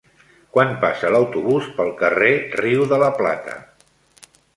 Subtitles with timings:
[0.53, 3.55] Quan passa l'autobús pel carrer Riu de la Plata?